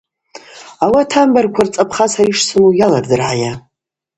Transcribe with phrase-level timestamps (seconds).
[0.83, 3.53] Ауат амбарква рцӏапха сара йшсыму йалырдыргӏайа?